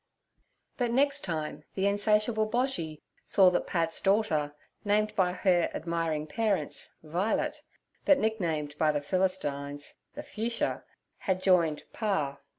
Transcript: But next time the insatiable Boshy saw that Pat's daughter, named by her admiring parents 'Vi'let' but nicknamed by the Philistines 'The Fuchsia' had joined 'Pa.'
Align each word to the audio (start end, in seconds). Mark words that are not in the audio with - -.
But 0.77 0.89
next 0.89 1.21
time 1.23 1.63
the 1.75 1.85
insatiable 1.85 2.49
Boshy 2.49 3.03
saw 3.23 3.51
that 3.51 3.67
Pat's 3.67 4.01
daughter, 4.01 4.55
named 4.83 5.15
by 5.15 5.31
her 5.31 5.69
admiring 5.75 6.25
parents 6.25 6.95
'Vi'let' 7.03 7.61
but 8.03 8.17
nicknamed 8.17 8.75
by 8.79 8.91
the 8.91 9.01
Philistines 9.01 9.93
'The 10.15 10.23
Fuchsia' 10.23 10.83
had 11.19 11.39
joined 11.43 11.83
'Pa.' 11.93 12.39